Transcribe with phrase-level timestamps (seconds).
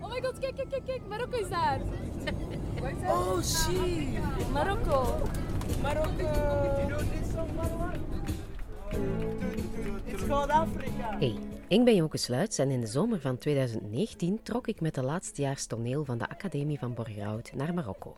[0.00, 1.00] Oh my god, kijk, kijk, kijk, kijk.
[1.08, 1.80] Marokko is daar.
[3.06, 4.52] Oh shit!
[4.52, 5.20] Marokko.
[10.06, 11.16] It's called Africa.
[11.18, 15.02] Hey, ik ben Joke Sluits en in de zomer van 2019 trok ik met de
[15.02, 18.16] laatstejaars toneel van de Academie van Borgerhout naar Marokko.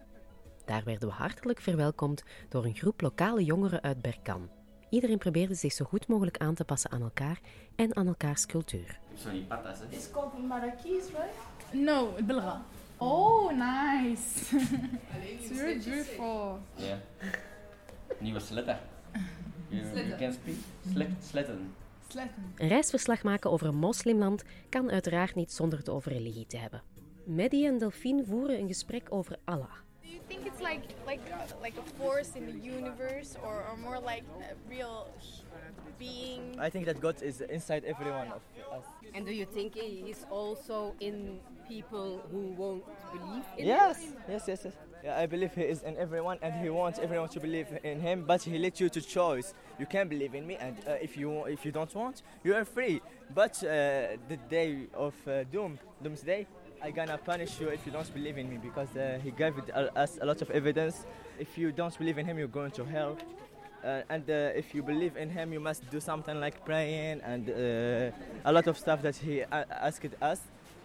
[0.64, 4.48] Daar werden we hartelijk verwelkomd door een groep lokale jongeren uit Berkan.
[4.90, 7.40] Iedereen probeerde zich zo goed mogelijk aan te passen aan elkaar
[7.76, 8.98] en aan elkaars cultuur.
[9.30, 9.96] Die patas, hè?
[9.96, 11.34] It's called Marrakesh, right?
[11.72, 12.62] No, Bilra.
[12.98, 14.52] Oh, nice.
[15.22, 16.58] it's very beautiful.
[16.76, 16.98] Ja.
[18.18, 18.78] Nieuwe sletten.
[19.68, 20.56] You, you can speak?
[20.92, 21.74] Slet, sletten.
[22.08, 22.52] Sletten.
[22.56, 26.82] Een reisverslag maken over een moslimland kan uiteraard niet zonder het over religie te hebben.
[27.24, 29.72] Maddie en Delphine voeren een gesprek over Allah.
[30.32, 31.20] Do you think it's like like
[31.60, 35.06] like a force in the universe, or, or more like a real
[35.98, 36.56] being?
[36.58, 38.40] I think that God is inside everyone of
[38.72, 38.84] us.
[39.14, 44.14] And do you think he is also in people who won't believe in Yes, him?
[44.26, 44.74] yes, yes, yes.
[45.04, 48.24] Yeah, I believe He is in everyone, and He wants everyone to believe in Him.
[48.24, 49.52] But He lets you to choice.
[49.78, 52.64] You can believe in me, and uh, if you if you don't want, you are
[52.64, 53.02] free.
[53.34, 56.46] But uh, the day of uh, doom, doomsday,
[56.82, 59.70] I gonna punish you if you don't believe in me because uh, He gave it,
[59.74, 61.06] uh, us a lot of evidence.
[61.38, 63.16] If you don't believe in Him, you're going to hell.
[63.84, 67.48] Uh, and uh, if you believe in Him, you must do something like praying and
[67.48, 68.10] uh,
[68.44, 70.40] a lot of stuff that He a- asked us.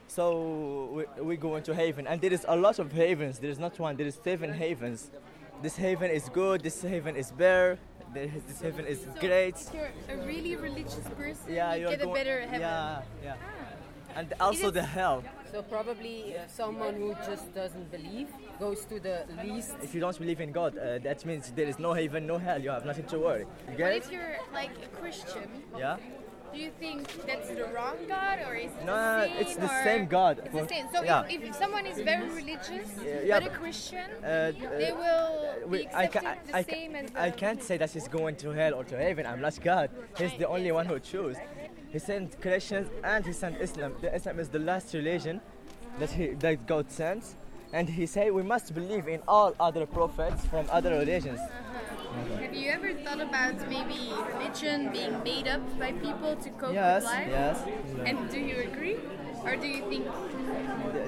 [0.08, 3.39] So we, we go into heaven, and there is a lot of havens.
[3.39, 3.98] There is not one.
[3.98, 5.09] There is seven havens.
[5.61, 6.61] This haven is good.
[6.61, 7.78] This haven is better.
[8.14, 9.56] This this haven is great.
[9.56, 12.61] If you're a really religious person, Yeah, you get a better heaven.
[12.61, 13.36] Yeah, yeah.
[14.18, 15.23] And also the hell.
[15.52, 18.28] So probably uh, someone who just doesn't believe
[18.60, 19.76] goes to the least.
[19.82, 22.60] If you don't believe in God, uh, that means there is no heaven, no hell.
[22.62, 23.42] You have nothing to worry.
[23.42, 25.98] You But get if you're like a Christian, Yeah.
[26.54, 29.56] do you think that's the wrong God, or is it No, the no, no, it's
[29.56, 30.34] the same God.
[30.45, 30.86] It's the same.
[30.94, 31.23] So yeah.
[31.36, 32.90] if, if someone is very religious
[33.30, 34.52] yeah, but a Christian, Uh,
[34.82, 35.30] they will
[35.72, 38.08] we- be I, accepted ca- the I, ca- same as I can't say that he's
[38.20, 39.26] going to hell or to heaven.
[39.32, 39.89] I'm not God.
[40.17, 41.38] He's the only one who chooses.
[41.98, 43.96] He sent Christians and he sent Islam.
[44.02, 45.42] The Islam is the last religion
[46.00, 47.36] that he that God sends,
[47.74, 51.40] and he said we must believe in all other prophets from other religions.
[52.44, 53.98] Have you ever thought about maybe
[54.32, 57.30] religion being made up by people to cope Yes, with life?
[57.40, 57.58] yes.
[58.06, 58.98] And do you agree,
[59.44, 60.06] or do you think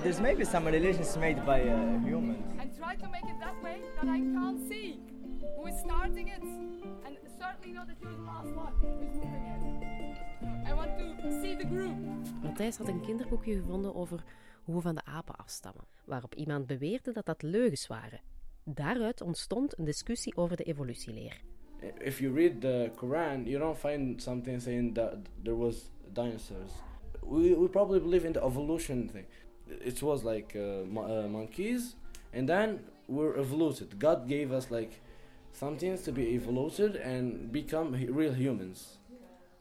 [0.04, 2.44] There's maybe some religions made by uh, humans.
[2.60, 4.98] And try to make it that way that I can't see
[5.56, 6.42] who is starting it.
[6.42, 7.14] And
[7.44, 9.79] certainly not that you're the last one who is moving it.
[10.42, 11.96] I want to see the group.
[12.44, 14.24] Matthijs had een kinderboekje gevonden over
[14.64, 18.22] hoe we van de apen afstammen, waarop iemand beweerde dat dat leugens waren.
[18.64, 21.42] Daaruit ontstond een discussie over de evolutieleer.
[22.02, 26.72] if you read the Quran, you don't find something saying that there was dinosaurs.
[27.22, 29.26] We, we probably believe in the evolution thing.
[29.68, 31.96] It was like uh, uh, monkeys,
[32.34, 34.00] and then we're evoluted.
[34.00, 35.02] God gave us like
[35.52, 38.99] some things to be evoluted and become real humans.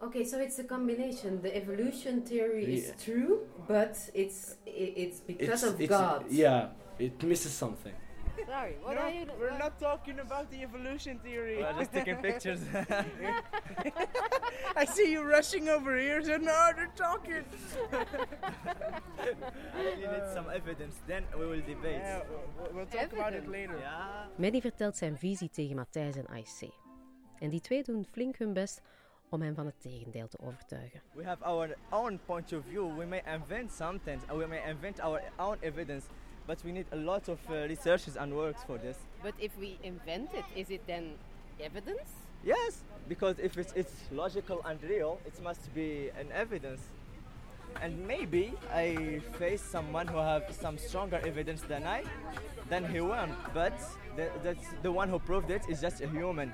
[0.01, 1.43] Okay, so it's a combination.
[1.43, 2.79] The evolution theory Yeah.
[2.79, 6.25] is true, but it's it's because of it's, God.
[6.31, 7.95] Yeah, it misses something.
[8.47, 9.27] Sorry, what are you?
[9.41, 11.57] We're not talking about the evolution theory.
[11.59, 12.61] We're just taking pictures.
[14.77, 17.45] I see you rushing over here, so no, they're talking.
[17.93, 20.95] I really need some evidence.
[21.07, 22.01] Then we will debate.
[22.03, 23.79] Yeah, we'll, we'll talk about it later.
[23.81, 24.61] Yeah.
[24.61, 26.71] Vertelt zijn visie tegen Matthijs en IC.
[27.39, 28.83] En die twee doen flink hun best
[29.29, 31.01] om hem van het tegendeel te overtuigen.
[31.15, 32.97] We have our own point of view.
[32.99, 36.07] We may invent something, and we may invent our own evidence,
[36.47, 38.97] but we need a lot of uh, researches and works for this.
[39.23, 41.17] But if we invent it, is it then
[41.61, 42.11] evidence?
[42.45, 46.81] Yes, because if it's, it's logical and real, it must be an evidence.
[47.83, 52.03] And maybe I face someone who have some stronger evidence than I,
[52.69, 53.37] then he won.
[53.55, 53.79] But
[54.17, 56.53] the, that's the one who proved it is just a human.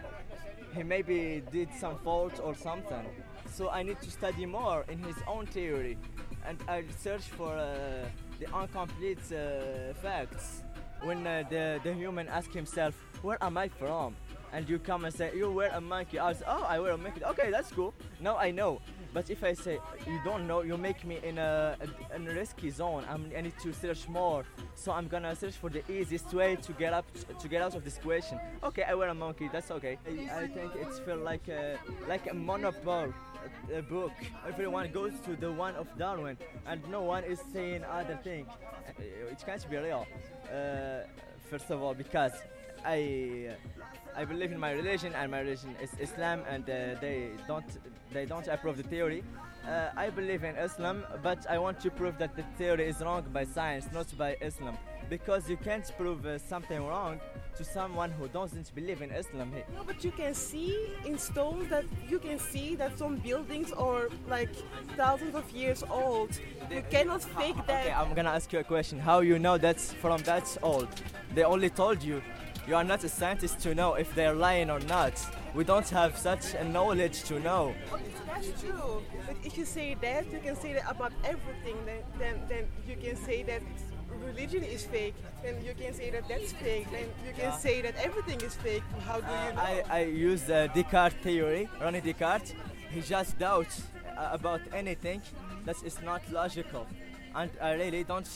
[0.74, 3.06] He maybe did some fault or something.
[3.52, 5.96] So I need to study more in his own theory,
[6.44, 8.08] and I search for uh,
[8.40, 10.62] the incomplete uh, facts.
[11.02, 14.16] When uh, the the human asks himself, "Where am I from?"
[14.52, 16.98] and you come and say, "You wear a monkey," I say, "Oh, I wear a
[16.98, 17.92] monkey." Okay, that's cool.
[18.20, 18.80] Now I know.
[19.14, 22.70] But if I say you don't know, you make me in a, a, a risky
[22.70, 23.04] zone.
[23.08, 24.44] I'm, I need to search more.
[24.74, 27.06] So I'm gonna search for the easiest way to get up
[27.42, 28.38] to get out of this question.
[28.62, 29.48] Okay, I wear a monkey.
[29.52, 29.98] That's okay.
[30.06, 31.78] I, I think it's feel like a,
[32.08, 33.12] like a monopoly.
[33.70, 34.12] A, a book.
[34.48, 36.36] Everyone goes to the one of Darwin,
[36.66, 38.46] and no one is saying other thing.
[38.48, 40.06] Uh, It can't be real.
[40.50, 41.06] Uh,
[41.50, 42.32] first of all, because
[42.84, 43.50] I
[44.16, 47.64] I believe in my religion, and my religion is Islam, and uh, they don't
[48.12, 49.22] they don't approve the theory.
[49.66, 53.24] uh, I believe in Islam, but I want to prove that the theory is wrong
[53.32, 54.76] by science, not by Islam.
[55.10, 57.20] Because you can't prove uh, something wrong
[57.58, 59.52] to someone who doesn't believe in Islam.
[59.74, 64.08] No, but you can see in stones that you can see that some buildings are
[64.28, 64.54] like
[64.96, 66.30] thousands of years old.
[66.70, 67.84] You cannot fake that.
[67.84, 68.98] Okay, I'm gonna ask you a question.
[68.98, 70.88] How you know that's from that old?
[71.34, 72.22] They only told you.
[72.66, 75.12] You are not a scientist to know if they're lying or not.
[75.54, 77.74] We don't have such a knowledge to know.
[78.26, 79.02] That's true.
[79.26, 81.76] But if you say that, you can say that about everything.
[81.84, 83.60] Then, then, then you can say that
[84.26, 85.14] religion is fake.
[85.42, 86.86] Then you can say that that's fake.
[86.90, 87.56] Then you can Yeah.
[87.58, 88.82] say that everything is fake.
[89.06, 89.60] How do you know?
[89.60, 92.54] I, I use the Descartes theory, René Descartes.
[92.90, 93.82] He just doubts
[94.16, 95.20] uh, about anything
[95.66, 96.86] that is not logical.
[97.34, 98.28] And I really don't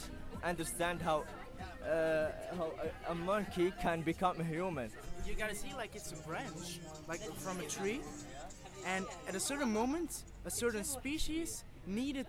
[0.44, 1.24] understand how,
[1.84, 2.72] uh, how
[3.08, 4.90] a, a monkey can become a human.
[5.26, 8.00] You gotta see like it's a branch, like from a tree,
[8.86, 12.26] and at a certain moment, a certain species needed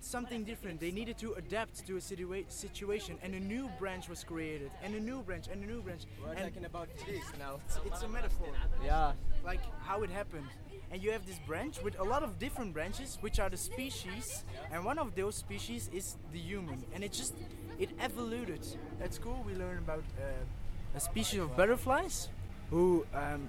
[0.00, 0.80] something different.
[0.80, 4.94] They needed to adapt to a situa- situation, and a new branch was created, and
[4.94, 6.02] a new branch, and a new branch.
[6.22, 7.60] We're and talking about trees now.
[7.66, 8.48] it's, it's a metaphor,
[8.84, 9.12] Yeah.
[9.44, 10.46] like how it happened.
[10.92, 14.42] And you have this branch with a lot of different branches, which are the species,
[14.72, 17.34] and one of those species is the human, and it just
[17.80, 18.76] it evolved.
[19.02, 22.28] At school, we learn about uh, a species of butterflies
[22.68, 23.48] who um,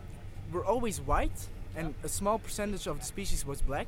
[0.51, 3.87] were always white, and a small percentage of the species was black.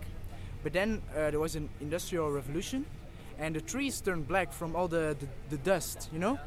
[0.62, 2.86] But then uh, there was an industrial revolution,
[3.40, 6.38] and the trees turned black from all the, the, the dust, you know?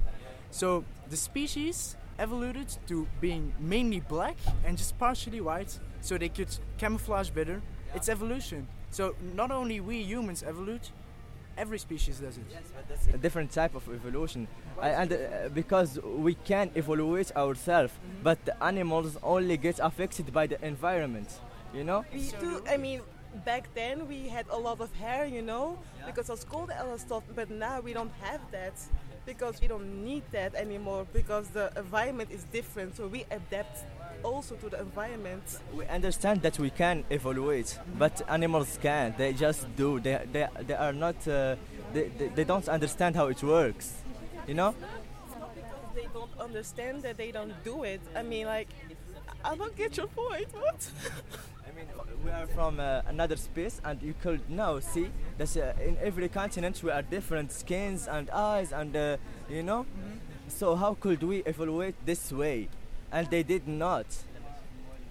[0.50, 6.56] So the species evolved to being mainly black and just partially white, so they could
[6.78, 7.62] camouflage better.
[7.94, 8.68] It's evolution.
[8.90, 10.90] So not only we humans evolute,
[11.56, 13.14] every species does it.
[13.14, 14.46] a different type of evolution.
[14.80, 15.16] I, and uh,
[15.54, 17.92] because we can evaluate ourselves,
[18.22, 21.40] but the animals only get affected by the environment.
[21.74, 22.04] You know?
[22.12, 23.00] We too, I mean,
[23.44, 26.98] back then we had a lot of hair, you know, because of school and all
[26.98, 27.22] stuff.
[27.34, 28.74] But now we don't have that
[29.26, 32.96] because we don't need that anymore because the environment is different.
[32.96, 33.84] So we adapt
[34.22, 35.42] also to the environment.
[35.74, 39.18] We understand that we can evaluate, but animals can't.
[39.18, 40.00] They just do.
[40.00, 41.16] They, they, they are not.
[41.26, 41.56] Uh,
[41.92, 43.92] they, they, they don't understand how it works.
[44.46, 44.74] You know?
[45.26, 48.00] It's not because they don't understand that they don't do it.
[48.14, 48.68] I mean, like,
[49.44, 50.48] I don't get your point.
[50.54, 50.90] What?
[51.76, 51.88] I mean,
[52.24, 56.28] we are from uh, another space, and you could now see, that uh, in every
[56.28, 59.16] continent we are different skins and eyes, and uh,
[59.50, 59.84] you know.
[60.48, 62.68] So how could we evaluate this way?
[63.12, 64.06] And they did not.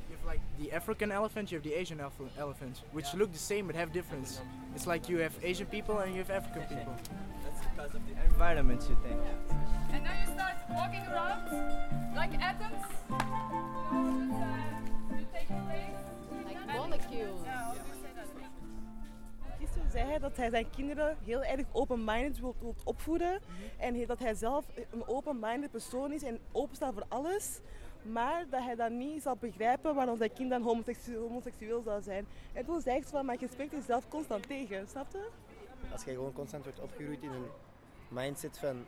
[0.10, 3.38] You have like the African elephant, you have the Asian elef- elephant, which look the
[3.38, 4.42] same but have difference.
[4.74, 6.96] It's like you have Asian people and you have African people.
[7.44, 9.22] That's because of the environment, you think?
[9.94, 12.84] And now you start walking around like atoms.
[13.12, 15.95] You know, just, uh, you take a
[19.60, 23.40] Gisteren zei hij dat hij zijn kinderen heel erg open-minded wil, opvoeden.
[23.78, 27.60] En hij- dat hij zelf een open-minded persoon is en openstaat voor alles.
[28.02, 32.26] Maar dat hij dan niet zal begrijpen waarom zijn kind dan homoseksueel, homoseksueel zou zijn.
[32.54, 35.28] En toen zei zo van, maar je spreekt jezelf constant tegen, snap je?
[35.92, 37.46] Als je gewoon constant wordt opgegroeid in een
[38.08, 38.86] mindset van,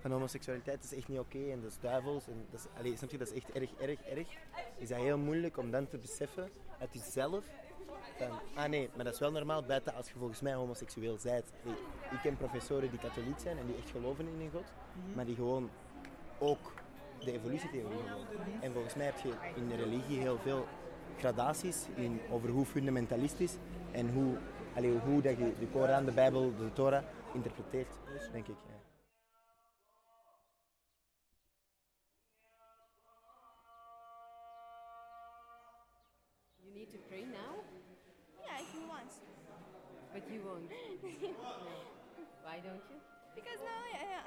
[0.00, 2.26] van homoseksualiteit, is echt niet oké en dat is duivels.
[2.26, 4.28] En dat is, allee, snap je, dat is echt erg, erg, erg.
[4.76, 6.48] Is dat heel moeilijk om dan te beseffen
[6.80, 7.44] uit jezelf
[8.16, 11.52] van, ah nee, maar dat is wel normaal buiten als je volgens mij homoseksueel bent.
[12.10, 14.72] Ik ken professoren die katholiek zijn en die echt geloven in een God,
[15.14, 15.70] maar die gewoon
[16.38, 16.72] ook
[17.24, 18.36] de evolutietheorie geloven.
[18.60, 20.66] En volgens mij heb je in de religie heel veel
[21.18, 23.56] gradaties in, over hoe fundamentalistisch
[23.92, 24.36] en hoe,
[24.74, 27.02] allee, hoe dat je de Koran, de Bijbel, de Torah
[27.32, 27.88] interpreteert,
[28.32, 28.56] denk ik.
[28.68, 28.83] Ja.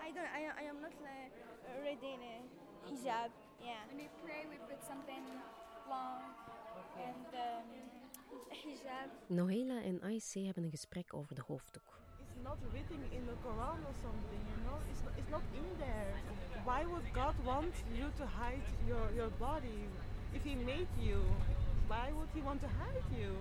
[0.07, 1.35] I, I don't I, I am not like
[1.83, 2.35] ready in a
[2.87, 3.29] hijab.
[3.59, 3.83] Yeah.
[3.91, 5.23] When you pray, we put something
[5.89, 6.21] long
[6.95, 7.67] and um,
[8.49, 9.09] hijab.
[9.27, 11.99] Nohela en Aïssé hebben een gesprek over de hoofddoek.
[12.19, 14.77] It's not written in the Quran or something, you know?
[14.91, 16.13] It's not, it's not in there.
[16.63, 19.79] Why would God want you to hide your, your body?
[20.33, 21.19] If He made you,
[21.87, 23.31] why would He want to hide you?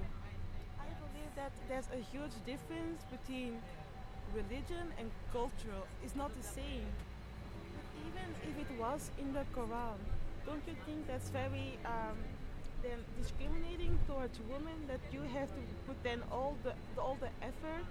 [0.79, 3.61] I believe that there's a huge difference between
[4.35, 6.87] religion and culture is not the same.
[8.07, 9.99] Even if it was in the Quran,
[10.47, 12.17] don't you think that's very um,
[12.83, 17.91] then discriminating towards women that you have to put then all the all the effort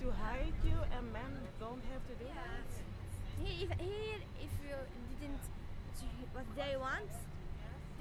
[0.00, 2.70] to hide you and men don't have to do that?
[3.42, 4.52] Here, if, here, if
[5.10, 5.44] you didn't
[6.34, 7.10] what they want,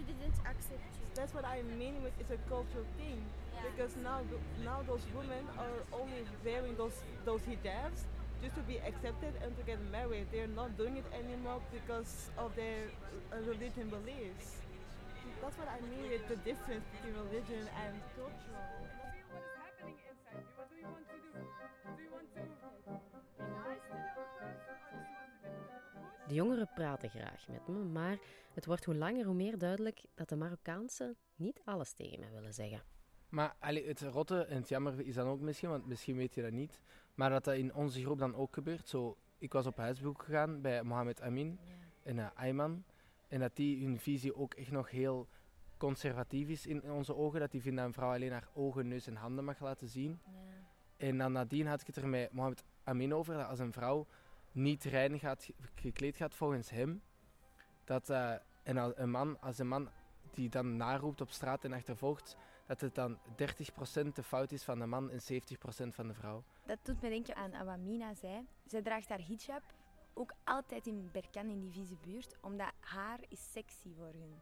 [0.08, 1.08] they didn't accept you.
[1.16, 3.20] That's what I mean with it's a cultural thing.
[3.64, 4.20] Because now,
[4.66, 8.04] now those women are only wearing those those hijabs
[8.42, 10.28] just to be accepted and to get married.
[10.32, 12.92] They're not doing it anymore because of their
[13.32, 14.60] uh, religion beliefs.
[15.42, 19.03] That's what I mean with the difference between religion and cultural.
[26.34, 28.18] De jongeren praten graag met me, maar
[28.54, 32.54] het wordt hoe langer hoe meer duidelijk dat de Marokkaanse niet alles tegen mij willen
[32.54, 32.82] zeggen.
[33.30, 36.42] Maar allee, het rotte en het jammer is dan ook misschien, want misschien weet je
[36.42, 36.82] dat niet,
[37.16, 38.88] maar dat dat in onze groep dan ook gebeurt.
[38.88, 41.60] Zo, ik was op huisbezoek gegaan bij Mohamed Amin
[42.04, 42.84] en uh, Ayman.
[43.28, 45.28] En dat die hun visie ook echt nog heel
[45.78, 47.40] conservatief is in onze ogen.
[47.40, 50.22] Dat die vinden dat een vrouw alleen haar ogen, neus en handen mag laten zien.
[50.98, 54.08] En dan nadien had ik het er met Mohamed Amin over, dat als een vrouw
[54.54, 57.02] niet rein gaat, gekleed gaat volgens hem,
[57.84, 58.34] dat uh,
[58.64, 59.90] en als een man, als een man
[60.32, 64.80] die dan naroept op straat en achtervolgt, dat het dan 30% de fout is van
[64.80, 66.44] de man en 70% van de vrouw.
[66.66, 68.48] Dat doet me denken aan wat Mina zei.
[68.66, 69.64] Zij draagt haar hijab
[70.14, 74.42] ook altijd in Berkan, in die vieze buurt, omdat haar is sexy voor hun.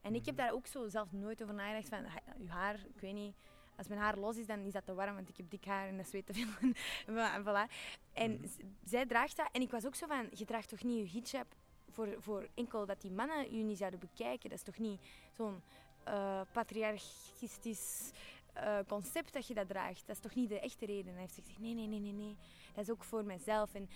[0.00, 2.04] En ik heb daar ook zo zelf nooit over nagedacht van,
[2.38, 3.34] uw haar, ik weet niet,
[3.78, 5.88] als mijn haar los is, dan is dat te warm, want ik heb dik haar
[5.88, 6.72] en dat zweet te veel.
[7.14, 7.72] en voilà.
[8.12, 8.74] En mm.
[8.84, 9.48] zij draagt dat.
[9.52, 11.54] En ik was ook zo van, je draagt toch niet je hijab
[11.90, 14.50] voor, voor enkel dat die mannen je niet zouden bekijken.
[14.50, 15.00] Dat is toch niet
[15.36, 15.62] zo'n
[16.08, 18.10] uh, patriarchistisch
[18.56, 20.06] uh, concept dat je dat draagt.
[20.06, 21.06] Dat is toch niet de echte reden.
[21.06, 22.36] En hij heeft gezegd, nee, nee, nee, nee, nee.
[22.74, 23.74] Dat is ook voor mijzelf.
[23.74, 23.88] En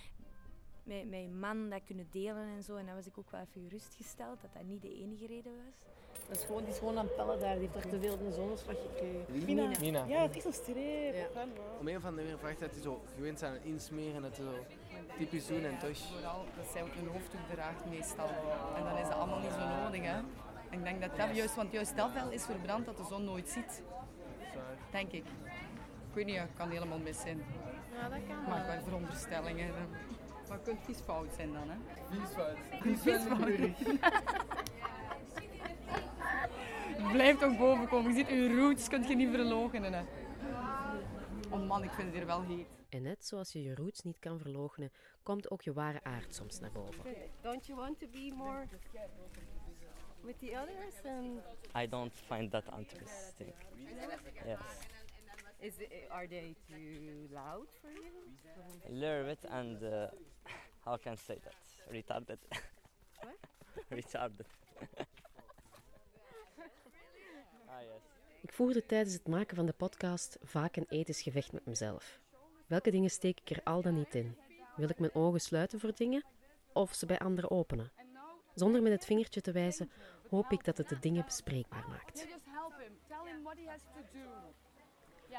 [0.83, 2.77] met mijn man dat kunnen delen en zo.
[2.77, 5.75] En dan was ik ook wel even gerustgesteld dat dat niet de enige reden was.
[6.29, 7.59] Dat is gewoon, die is gewoon aan het pellen daar.
[7.59, 9.45] Die heeft daar te veel de zonneslag gekregen.
[9.45, 9.71] Mina.
[9.81, 10.05] Mina.
[10.05, 11.15] Ja, het is een streep.
[11.15, 11.47] Ja.
[11.81, 14.23] Om een of andere manier vraagt dat hij zo gewend zijn aan insmeren.
[14.23, 14.53] Dat hij zo
[15.19, 15.97] typisch doen en toch.
[15.97, 18.29] Vooral dat zij ook een hoofddoek draagt meestal.
[18.77, 20.03] En dan is dat allemaal niet zo nodig.
[20.03, 20.19] Hè.
[20.71, 23.25] En ik denk dat dat juist, want juist dat wel is verbrand dat de zon
[23.25, 23.83] nooit ziet.
[24.91, 25.25] Denk ik.
[26.09, 27.43] Ik weet niet, het kan helemaal mis zijn.
[27.95, 29.71] Ja, dat kan Maar wel veronderstellingen.
[30.53, 31.77] Maar het kunt vies fout zijn dan, hè?
[32.11, 32.57] Vies fout.
[32.81, 33.49] Vies fout.
[37.13, 38.11] Blijf toch boven komen.
[38.11, 39.93] Je ziet uw roots, kunt je niet verloochenen.
[39.93, 40.03] Hè.
[41.51, 42.67] Oh man, ik vind het hier wel heet.
[42.89, 44.93] En net zoals je je roots niet kan verloochenen,
[45.23, 47.05] komt ook je ware aard soms naar boven.
[47.41, 48.67] Don't you want to be more
[50.21, 50.95] with the others?
[51.05, 51.41] And
[51.85, 53.53] I don't find that interesting.
[54.45, 54.59] Yes.
[55.63, 58.13] Is it, are they too loud for you?
[58.89, 59.89] A little bit and uh,
[60.85, 61.55] how can I say that?
[61.91, 62.39] Retarded.
[63.21, 63.39] What?
[63.99, 64.47] Retarded.
[67.69, 68.03] ah yes.
[68.43, 72.21] Ik voerde tijdens het maken van de podcast vaak een ethisch gevecht met mezelf.
[72.67, 74.37] Welke dingen steek ik er al dan niet in?
[74.77, 76.25] Wil ik mijn ogen sluiten voor dingen
[76.73, 77.93] of ze bij anderen openen?
[78.55, 79.91] Zonder met het vingertje te wijzen,
[80.29, 82.27] hoop ik dat het de dingen bespreekbaar maakt.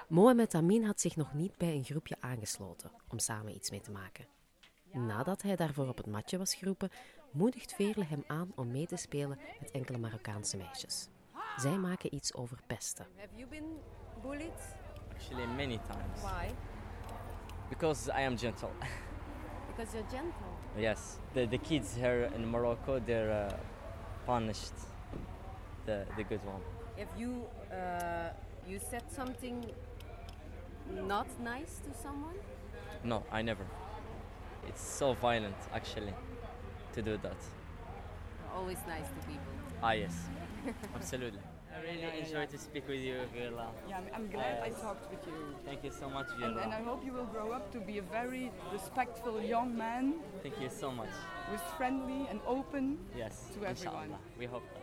[0.07, 3.91] Mohamed Amin had zich nog niet bij een groepje aangesloten om samen iets mee te
[3.91, 4.25] maken.
[4.91, 6.89] Nadat hij daarvoor op het matje was geroepen,
[7.31, 11.09] moedigt Veerle hem aan om mee te spelen met enkele Marokkaanse meisjes.
[11.57, 13.05] Zij maken iets over pesten.
[13.17, 13.79] Have you been
[14.21, 14.75] bullied?
[15.13, 16.21] Actually, many times.
[16.21, 16.51] Why?
[17.69, 18.69] Because I am gentle.
[19.67, 20.81] Because you're gentle.
[20.81, 23.57] yes, the, the kids here in Morocco, they're uh,
[24.25, 24.73] punished.
[25.85, 26.61] The, the good one.
[26.97, 28.29] If you uh,
[28.67, 29.65] you said something
[31.07, 32.35] not nice to someone?
[33.03, 33.65] No, I never.
[34.67, 36.13] It's so violent, actually,
[36.93, 37.37] to do that.
[38.55, 39.53] Always nice to people.
[39.81, 40.13] Ah, yes,
[40.95, 41.39] absolutely.
[41.75, 43.67] I really enjoy to speak with you, Viola.
[43.89, 45.55] Yeah, I'm- I'm glad I talked with you.
[45.65, 48.01] Thank you so much, And, and I hope you will grow up to be a
[48.03, 51.09] very respectful young man Thank you so much.
[51.49, 53.69] who's friendly and open Yes, to everyone.
[54.05, 54.19] inshallah.
[54.37, 54.82] We hope that.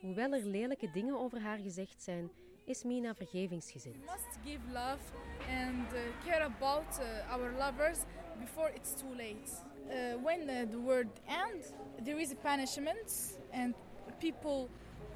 [0.00, 2.30] Hoewel er lelijke dingen over haar gezegd zijn,
[2.64, 3.96] is Mina vergevingsgezind.
[3.96, 5.02] We must give love
[5.48, 7.98] and uh, care about uh, our lovers
[8.38, 9.50] before it's too late.
[9.88, 11.72] Uh, when uh, the world ends,
[12.04, 13.74] there is a punishment, and
[14.18, 14.68] people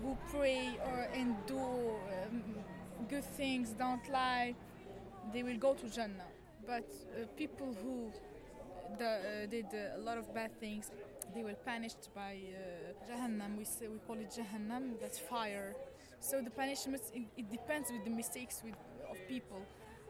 [0.02, 2.42] who pray or and do um,
[3.08, 4.54] good things, don't lie,
[5.32, 6.28] they will go to Jannah.
[6.66, 8.12] But uh, people who
[8.98, 10.90] the, uh, did a lot of bad things,
[11.34, 13.56] they were punished by uh, Jahannam.
[13.58, 15.00] We say, we call it Jahannam.
[15.00, 15.74] That's fire.
[16.20, 18.74] So the punishment it, it depends with the mistakes with,
[19.10, 19.62] of people,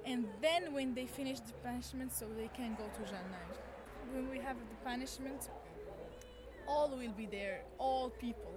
[0.07, 3.47] and then when they finish the punishment, so they can go to Jannah.
[4.13, 5.51] When we have the punishment,
[6.69, 7.63] all will be there.
[7.79, 8.55] All people.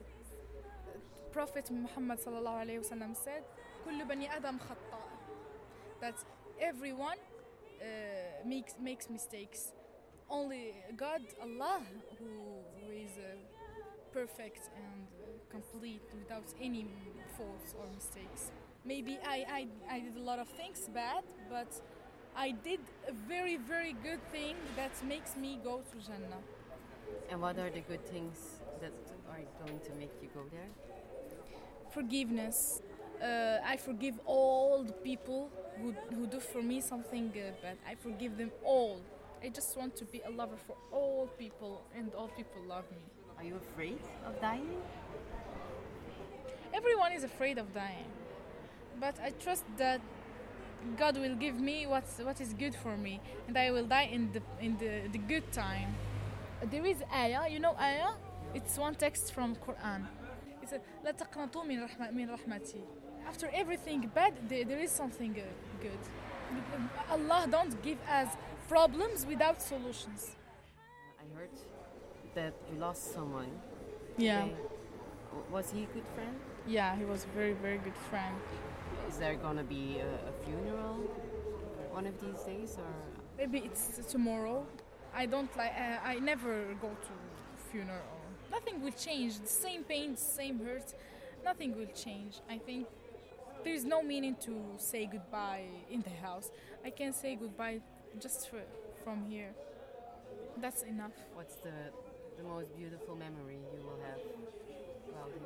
[1.32, 3.44] Prophet Muhammad sallallahu said,
[3.86, 5.02] "كل بني آدم خطأ."
[6.02, 6.16] That
[6.60, 7.18] everyone
[7.82, 7.86] uh,
[8.46, 9.74] makes makes mistakes
[10.30, 11.82] only God, Allah,
[12.20, 12.26] who,
[12.80, 13.38] who is uh,
[14.12, 16.88] perfect and uh, complete without any
[17.38, 18.52] faults or mistakes.
[18.84, 21.68] Maybe I, I, I did a lot of things bad, but
[22.36, 26.42] I did a very, very good thing that makes me go to Jannah.
[27.30, 28.94] And what are the good things that
[29.30, 30.70] are going to make you go there?
[31.92, 32.82] Forgiveness.
[33.22, 35.50] Uh, I forgive all the people
[35.82, 37.78] who, who do for me something uh, bad.
[37.88, 39.02] I forgive them all.
[39.43, 43.03] I just want to be a lover for all people, and all people love me.
[43.39, 44.81] Are you afraid of dying?
[46.73, 48.07] Everyone is afraid of dying,
[49.01, 50.01] but I trust that
[50.97, 54.33] God will give me what's, what is good for me, and I will die in
[54.33, 55.95] the in the, the good time.
[56.71, 58.15] There is ayah, you know ayah?
[58.55, 60.07] It's one text from Quran.
[60.63, 62.83] It says, "لا تقنطوا من رحمة من رحمتي."
[63.27, 65.45] After everything bad, there, there is something uh,
[65.83, 65.99] good.
[67.10, 68.30] Allah don't give us
[68.68, 70.36] problems without solutions.
[71.20, 71.50] I heard
[72.36, 73.52] that you lost someone.
[74.18, 74.44] Yeah.
[74.44, 74.54] Okay.
[75.52, 76.36] Was he a good friend?
[76.68, 78.36] Yeah, he was a very very good friend.
[79.10, 80.98] Is there gonna be a, a funeral
[81.92, 82.94] one of these days, or
[83.38, 84.66] Maybe it's tomorrow.
[85.16, 85.74] I don't like.
[85.74, 87.14] Uh, I never go to
[87.72, 88.18] funeral.
[88.52, 89.40] Nothing will change.
[89.40, 90.94] The same pain, same hurt.
[91.44, 92.34] Nothing will change.
[92.50, 92.88] I think
[93.64, 96.52] there is no meaning to say goodbye in the house.
[96.86, 97.82] I can say goodbye
[98.20, 98.62] just for,
[99.04, 99.54] from here.
[100.58, 101.14] That's enough.
[101.36, 101.92] what's the
[102.38, 104.20] the most beautiful memory you will have
[105.10, 105.46] about him?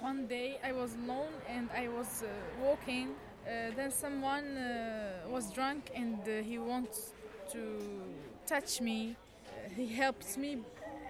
[0.00, 2.28] One day I was alone and I was uh,
[2.64, 3.14] walking.
[3.46, 7.12] Uh, then someone uh, was drunk and uh, he wants
[7.52, 7.60] to
[8.46, 9.16] touch me.
[9.46, 10.58] Uh, he helped me.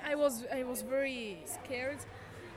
[0.04, 1.98] I was I was very scared,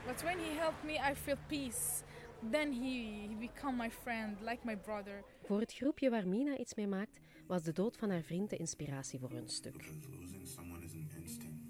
[0.06, 2.04] but when he helped me, I felt peace.
[2.50, 5.24] Then he, he became my friend, like my brother.
[5.42, 8.56] Voor het groepje waar Mina iets mee maakt, was de dood van haar vriend de
[8.56, 9.74] inspiratie voor hun stuk.
[10.20, 11.64] Losing someone is an instinct.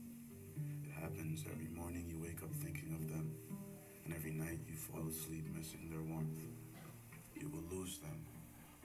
[0.82, 3.36] It happens every morning you wake up thinking of them,
[4.04, 6.40] and every night you fall asleep missing their warmth.
[7.32, 8.26] You will lose them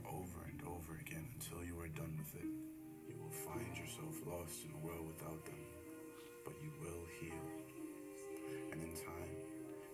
[0.03, 2.49] over and over again until you are done with it.
[3.07, 5.61] You will find yourself lost in a world without them,
[6.43, 7.45] but you will heal.
[8.71, 9.44] And in time,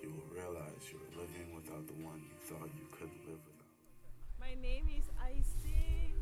[0.01, 3.69] you will realize you are living without the one you thought you could live without.
[4.39, 6.13] My name is Aisee.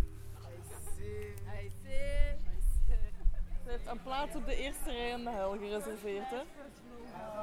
[1.47, 2.37] Aisee.
[3.63, 6.41] Ze heeft een plaats op de eerste rij in de hel gereserveerd, hè?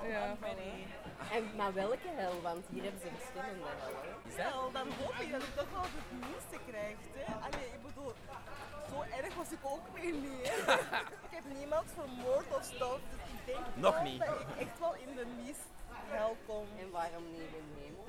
[0.08, 0.36] Ja.
[1.32, 2.40] En, maar welke hel?
[2.42, 4.52] Want hier hebben ze verschillende hellen.
[4.52, 6.96] Wel, dan hoop ik dat ik toch wel het minste krijg.
[7.14, 7.34] Hè.
[7.34, 8.12] Allee, ik bedoel,
[8.90, 10.42] zo erg was ik ook weer niet.
[10.48, 10.72] Hè.
[11.28, 14.20] ik heb niemand vermoord of stof, dus ik denk Nog niet.
[14.20, 15.68] dat ik echt wel in de mist
[16.08, 16.66] hel kom.
[16.78, 18.04] En waarom niet in de hemel?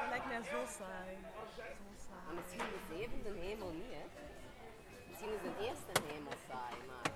[0.00, 1.12] Dat lijkt mij zo saai.
[1.36, 2.24] Zo saai.
[2.26, 4.04] Maar misschien de zevende hemel niet, hè?
[5.08, 7.06] Misschien is de eerste hemel saai, maar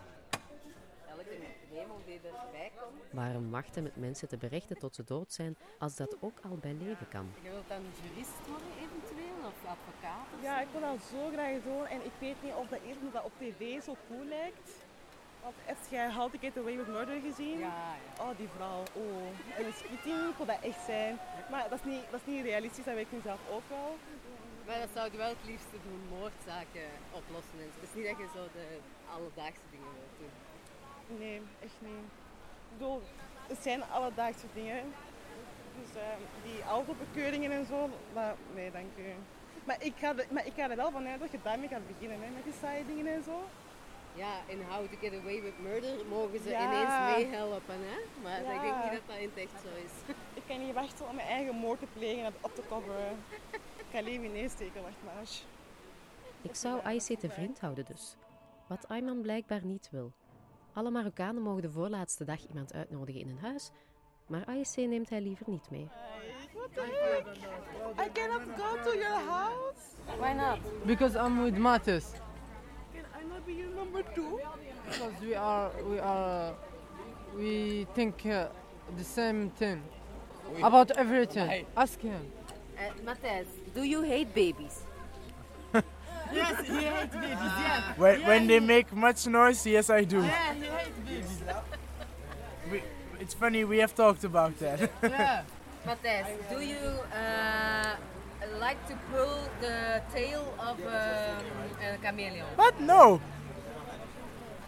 [1.17, 1.37] elke
[1.73, 3.03] hemel die erbij komt.
[3.11, 6.73] Waarom wachten met mensen te berechten tot ze dood zijn als dat ook al bij
[6.73, 7.27] leven kan?
[7.43, 10.27] Je wilt dan jurist worden eventueel, of advocaat?
[10.35, 12.81] of Ja, ik wil dat zo graag doen en ik weet niet of dat
[13.13, 14.71] dat op tv zo cool lijkt.
[15.43, 17.59] Want heb jij How to Get Away with Murder gezien?
[17.59, 18.83] Ja, Oh, die vrouw.
[18.93, 19.59] Oh.
[19.59, 21.19] En de splitting, ik wil dat echt zijn.
[21.51, 23.97] Maar dat is niet, dat is niet realistisch, dat weet ik nu zelf ook wel.
[24.67, 27.59] Maar dat zou je wel het liefste doen, moordzaken oplossen.
[27.59, 28.67] Het is niet dat je zo de
[29.15, 30.35] alledaagse dingen wilt doen.
[31.19, 32.05] Nee, echt niet.
[32.71, 33.03] Ik bedoel,
[33.53, 34.83] het zijn alledaagse dingen.
[35.79, 36.17] Dus eh,
[36.49, 39.03] die autobekeuringen en zo, maar nee, dank u.
[39.65, 42.23] Maar ik, ga er, maar ik ga er wel vanuit dat je daarmee gaat beginnen,
[42.23, 43.45] hè, met die saaie dingen en zo.
[44.14, 46.64] Ja, in How to Get Away with Murder mogen ze Ja.
[46.64, 47.98] ineens meehelpen, hè?
[48.22, 50.14] Maar ik denk niet dat dat in het echt zo is.
[50.38, 53.16] Ik kan niet wachten om mijn eigen moord te plegen en op te coveren.
[53.77, 55.22] Ik ga leven ineens steken, wacht maar.
[56.42, 58.16] Ik zou Aïssé te vriend houden dus.
[58.66, 60.12] Wat Ayman blijkbaar niet wil.
[60.72, 63.70] Alle Marokkanen mogen de voorlaatste dag iemand uitnodigen in hun huis,
[64.27, 65.88] maar Aïssé neemt hij liever niet mee.
[66.55, 67.37] What the heck?
[68.07, 69.81] I cannot go to your house.
[70.18, 70.59] Why not?
[70.87, 72.05] Because I'm with Mathis.
[73.45, 74.41] Can I be your number two?
[74.87, 76.53] Because we are, we are,
[77.37, 78.49] we think uh,
[78.97, 79.83] the same thing
[80.63, 81.67] about everything.
[81.77, 82.27] Ask him.
[82.79, 84.83] Uh, Matthijs, do you hate babies?
[86.33, 87.29] Yes, he hates babies,
[87.61, 87.93] yeah.
[87.97, 90.23] When, Yeah, when he- they make much noise, yes, I do.
[90.23, 91.43] Yeah, he hates babies.
[92.71, 92.83] We,
[93.21, 94.91] it's funny, we have talked about that.
[95.03, 95.43] Yeah.
[95.87, 96.79] Matthijs, do you
[97.15, 97.97] uh,
[98.62, 101.42] like to pull the tail of um,
[101.83, 102.46] a chameleon?
[102.57, 103.20] But No.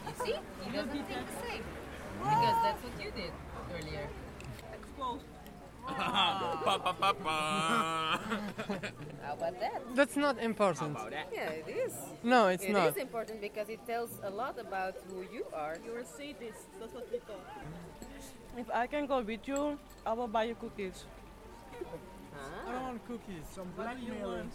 [0.07, 0.37] You see?
[0.65, 1.63] He doesn't think the same.
[2.19, 3.33] Because that's what you did
[3.77, 4.07] earlier.
[6.65, 7.39] Pa, pa, pa, pa.
[9.23, 9.83] How about that?
[9.95, 10.97] That's not important.
[11.31, 11.93] Yeah, it is.
[12.23, 12.89] No, it's It not.
[12.89, 15.77] is important because it tells a lot about who you are.
[15.85, 17.45] You're a sadist, that's what we thought.
[18.57, 21.05] If I can go with you, I will buy you cookies.
[22.67, 23.45] I don't want cookies.
[23.55, 24.51] Some blackmailing.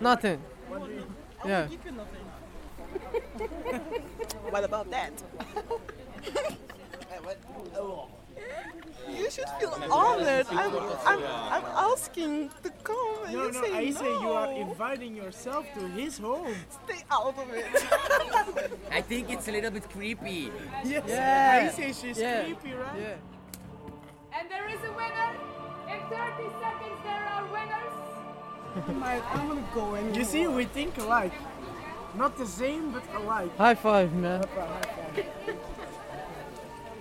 [0.00, 0.38] Nothing.
[0.68, 1.06] What do you?
[1.44, 1.62] I Yeah.
[1.62, 2.26] will give you nothing.
[4.50, 5.12] What about that?
[9.08, 10.46] You should feel honored.
[10.50, 10.72] I'm,
[11.06, 13.96] I'm, I'm asking to come and No, you no, say I no.
[14.00, 16.54] say you are inviting yourself to his home.
[16.84, 17.66] Stay out of it.
[18.90, 20.50] I think it's a little bit creepy.
[20.84, 21.04] Yes.
[21.06, 21.68] Yeah.
[21.72, 22.44] I say she's Yeah.
[22.44, 22.98] creepy, right?
[23.00, 24.38] Yeah.
[24.38, 25.30] And there is a winner.
[25.92, 27.96] In 30 seconds, there are winners.
[29.34, 30.18] I'm gonna go anyway.
[30.18, 31.32] You see, we think alike.
[32.14, 33.56] Not the same, but alike.
[33.56, 34.44] High five, man.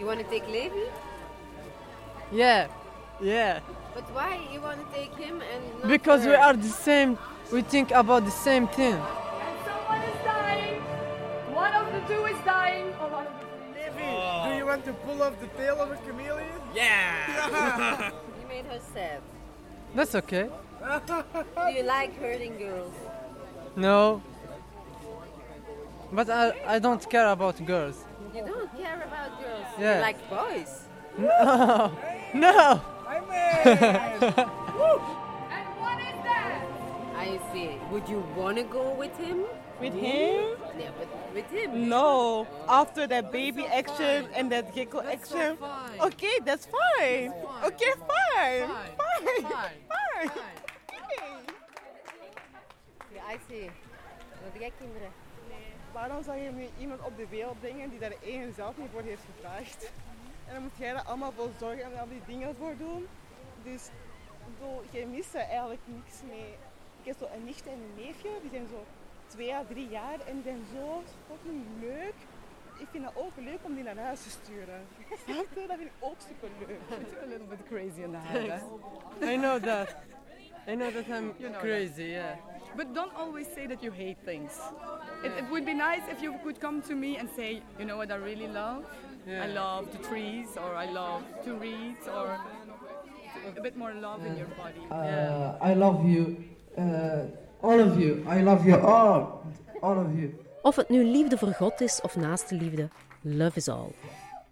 [0.01, 0.89] You want to take Levi?
[2.31, 2.67] Yeah.
[3.21, 3.59] Yeah.
[3.93, 7.19] But why you want to take him and not Because we are the same.
[7.53, 8.95] We think about the same thing.
[8.95, 10.81] And someone is dying.
[11.53, 12.87] One of the two is dying.
[12.99, 14.05] Or one of the three.
[14.05, 16.49] Levi, do you want to pull off the tail of a chameleon?
[16.73, 18.09] Yeah.
[18.09, 18.11] You
[18.51, 19.21] made her sad.
[19.95, 20.49] That's okay.
[21.07, 22.93] Do you like hurting girls?
[23.75, 24.21] No.
[26.11, 28.03] But I, I don't care about girls.
[28.35, 29.65] You don't care about girls.
[29.79, 29.95] Yeah.
[29.95, 30.71] You like boys.
[31.17, 31.91] No.
[32.33, 32.81] No.
[37.21, 37.77] I see.
[37.91, 39.45] Would you want to go with him?
[39.79, 40.57] With him?
[40.79, 41.87] Yeah, but with him.
[41.87, 42.47] No.
[42.67, 45.57] After that baby action and that gecko action.
[46.01, 47.31] Okay, that's fine.
[47.63, 48.67] Okay, fine.
[49.01, 49.43] Fine.
[49.93, 50.31] Fine.
[53.13, 53.69] Ja, I see.
[54.41, 55.11] Wil jij kinderen?
[55.93, 59.01] Waarom zou je nu iemand op de wereld brengen die daar één zelf niet voor
[59.01, 59.91] heeft gevraagd?
[60.47, 63.07] En dan moet jij er allemaal voor zorgen en al die dingen voor doen.
[63.63, 66.55] Dus ik bedoel, jij mist er eigenlijk niks mee.
[67.01, 68.83] Ik heb zo een nicht en een neefje, die zijn zo
[69.27, 72.13] twee à drie jaar en die zijn zo fucking leuk.
[72.77, 74.81] Ik vind het ook leuk om die naar huis te sturen.
[75.25, 75.65] Snap je?
[75.67, 76.79] Dat vind ik ook super leuk.
[77.23, 78.61] a little bit crazy in the head.
[79.21, 79.33] eh?
[79.33, 79.95] I know that.
[80.67, 82.35] I know that I'm You know crazy, yeah.
[82.75, 84.53] But don't always say that you hate things.
[85.23, 87.97] It, it would be nice if you could come to me and say, you know
[87.97, 88.83] what I really love?
[89.27, 89.53] I Yeah.
[89.53, 92.37] love the trees, or I love to read, or
[93.57, 94.81] a bit more love in your body.
[94.89, 96.35] Uh, I love you,
[96.77, 97.19] uh,
[97.59, 98.23] all of you.
[98.37, 99.41] I love you all,
[99.81, 100.33] all of you.
[100.61, 102.89] Of het nu liefde voor God is of naaste liefde,
[103.21, 103.91] love is all.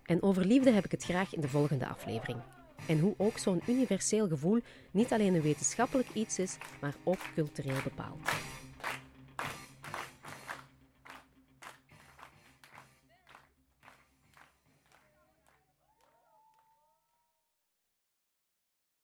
[0.05, 2.37] En over liefde heb ik het graag in de volgende aflevering.
[2.87, 4.59] En hoe ook zo'n universeel gevoel
[4.91, 8.19] niet alleen een wetenschappelijk iets is, maar ook cultureel bepaald.